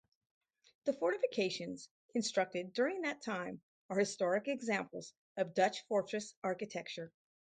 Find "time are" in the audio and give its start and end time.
3.21-3.99